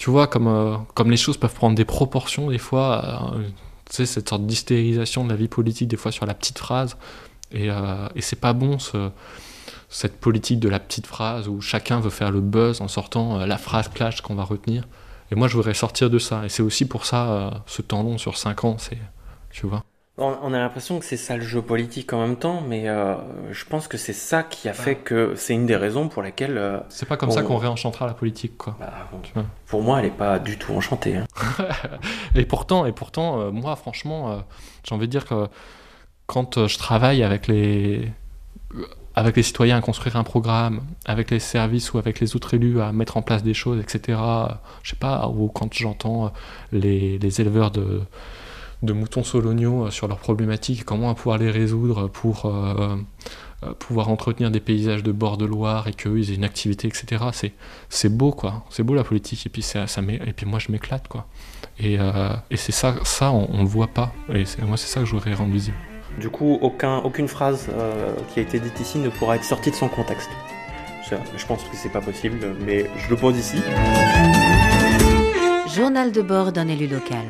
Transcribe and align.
tu 0.00 0.08
vois, 0.08 0.26
comme, 0.28 0.86
comme 0.94 1.10
les 1.10 1.18
choses 1.18 1.36
peuvent 1.36 1.52
prendre 1.52 1.76
des 1.76 1.84
proportions 1.84 2.48
des 2.48 2.56
fois, 2.56 3.34
tu 3.84 3.96
sais, 3.96 4.06
cette 4.06 4.30
sorte 4.30 4.46
d'hystérisation 4.46 5.24
de 5.24 5.28
la 5.28 5.36
vie 5.36 5.46
politique, 5.46 5.88
des 5.88 5.98
fois 5.98 6.10
sur 6.10 6.24
la 6.24 6.32
petite 6.32 6.58
phrase. 6.58 6.96
Et, 7.52 7.66
et 7.66 8.22
c'est 8.22 8.40
pas 8.40 8.54
bon 8.54 8.78
ce, 8.78 9.10
cette 9.90 10.18
politique 10.18 10.58
de 10.58 10.70
la 10.70 10.80
petite 10.80 11.06
phrase 11.06 11.48
où 11.48 11.60
chacun 11.60 12.00
veut 12.00 12.08
faire 12.08 12.30
le 12.30 12.40
buzz 12.40 12.80
en 12.80 12.88
sortant 12.88 13.44
la 13.44 13.58
phrase 13.58 13.88
clash 13.88 14.22
qu'on 14.22 14.34
va 14.34 14.44
retenir. 14.44 14.88
Et 15.32 15.34
moi, 15.34 15.48
je 15.48 15.56
voudrais 15.56 15.74
sortir 15.74 16.08
de 16.08 16.18
ça. 16.18 16.46
Et 16.46 16.48
c'est 16.48 16.62
aussi 16.62 16.86
pour 16.88 17.04
ça, 17.04 17.62
ce 17.66 17.82
temps 17.82 18.02
long 18.02 18.16
sur 18.16 18.38
5 18.38 18.64
ans, 18.64 18.76
c'est, 18.78 18.96
tu 19.50 19.66
vois. 19.66 19.84
On 20.22 20.52
a 20.52 20.58
l'impression 20.58 20.98
que 20.98 21.06
c'est 21.06 21.16
ça 21.16 21.38
le 21.38 21.42
jeu 21.42 21.62
politique 21.62 22.12
en 22.12 22.20
même 22.20 22.36
temps, 22.36 22.62
mais 22.66 22.90
euh, 22.90 23.14
je 23.52 23.64
pense 23.64 23.88
que 23.88 23.96
c'est 23.96 24.12
ça 24.12 24.42
qui 24.42 24.68
a 24.68 24.74
fait 24.74 24.96
que 24.96 25.32
c'est 25.34 25.54
une 25.54 25.64
des 25.64 25.76
raisons 25.76 26.08
pour 26.08 26.22
lesquelles. 26.22 26.58
Euh, 26.58 26.78
c'est 26.90 27.08
pas 27.08 27.16
comme 27.16 27.30
ça 27.30 27.42
qu'on 27.42 27.56
réenchantera 27.56 28.06
la 28.06 28.12
politique, 28.12 28.58
quoi. 28.58 28.76
Bah, 28.78 28.92
pour 29.66 29.82
moi, 29.82 30.00
elle 30.00 30.06
est 30.06 30.10
pas 30.10 30.38
du 30.38 30.58
tout 30.58 30.74
enchantée. 30.74 31.16
Hein. 31.16 31.26
et 32.34 32.44
pourtant, 32.44 32.84
et 32.84 32.92
pourtant, 32.92 33.40
euh, 33.40 33.50
moi, 33.50 33.76
franchement, 33.76 34.44
j'ai 34.86 34.94
envie 34.94 35.06
de 35.06 35.10
dire 35.10 35.24
que 35.24 35.48
quand 36.26 36.66
je 36.66 36.76
travaille 36.76 37.22
avec 37.22 37.46
les 37.46 38.12
avec 39.14 39.36
les 39.36 39.42
citoyens 39.42 39.78
à 39.78 39.80
construire 39.80 40.16
un 40.16 40.22
programme, 40.22 40.82
avec 41.06 41.30
les 41.30 41.40
services 41.40 41.94
ou 41.94 41.98
avec 41.98 42.20
les 42.20 42.36
autres 42.36 42.52
élus 42.52 42.80
à 42.80 42.92
mettre 42.92 43.16
en 43.16 43.22
place 43.22 43.42
des 43.42 43.54
choses, 43.54 43.80
etc. 43.80 44.18
Je 44.82 44.90
sais 44.90 44.96
pas, 44.96 45.28
ou 45.28 45.48
quand 45.48 45.72
j'entends 45.72 46.30
les, 46.72 47.18
les 47.18 47.40
éleveurs 47.40 47.70
de 47.70 48.02
de 48.82 48.92
moutons 48.92 49.24
soloniaux 49.24 49.86
euh, 49.86 49.90
sur 49.90 50.08
leurs 50.08 50.18
problématiques, 50.18 50.84
comment 50.84 51.14
pouvoir 51.14 51.38
les 51.38 51.50
résoudre 51.50 52.08
pour 52.08 52.46
euh, 52.46 52.96
euh, 53.62 53.72
pouvoir 53.78 54.08
entretenir 54.08 54.50
des 54.50 54.60
paysages 54.60 55.02
de 55.02 55.12
bord 55.12 55.36
de 55.36 55.44
Loire 55.44 55.88
et 55.88 55.92
qu'eux 55.92 56.18
ils 56.18 56.30
aient 56.30 56.36
une 56.36 56.44
activité, 56.44 56.88
etc. 56.88 57.24
C'est, 57.32 57.52
c'est 57.88 58.08
beau, 58.08 58.32
quoi. 58.32 58.64
C'est 58.70 58.82
beau 58.82 58.94
la 58.94 59.04
politique. 59.04 59.44
Et 59.46 59.48
puis, 59.48 59.62
ça, 59.62 59.86
ça 59.86 60.00
et 60.02 60.32
puis 60.32 60.46
moi, 60.46 60.58
je 60.58 60.72
m'éclate, 60.72 61.08
quoi. 61.08 61.26
Et, 61.78 61.94
et 62.50 62.56
c'est 62.56 62.72
ça, 62.72 62.94
ça 63.04 63.32
on, 63.32 63.56
ne 63.56 63.62
le 63.62 63.68
voit 63.68 63.86
pas. 63.86 64.12
Et 64.34 64.44
moi, 64.66 64.76
c'est 64.76 64.86
ça 64.86 65.00
que 65.00 65.06
je 65.06 65.12
voudrais 65.12 65.32
rendre 65.32 65.52
visible. 65.52 65.76
Du 66.18 66.28
coup, 66.28 66.58
aucun, 66.60 66.98
aucune 66.98 67.26
phrase 67.26 67.70
qui 68.28 68.40
a 68.40 68.42
été 68.42 68.60
dite 68.60 68.78
ici 68.80 68.98
ne 68.98 69.08
pourra 69.08 69.36
être 69.36 69.44
sortie 69.44 69.70
de 69.70 69.76
son 69.76 69.88
contexte. 69.88 70.30
Je 71.36 71.46
pense 71.46 71.62
que 71.64 71.74
c'est 71.74 71.88
pas 71.88 72.00
possible, 72.00 72.38
mais 72.64 72.86
je 72.96 73.10
le 73.10 73.16
pose 73.16 73.36
ici. 73.36 73.56
Journal 75.74 76.12
de 76.12 76.22
bord 76.22 76.52
d'un 76.52 76.68
élu 76.68 76.86
local. 76.86 77.26